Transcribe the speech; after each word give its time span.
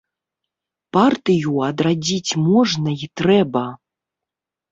Партыю 0.95 1.53
адрадзіць 1.69 2.31
можна 2.47 2.89
і 3.09 3.09
трэба. 3.21 3.65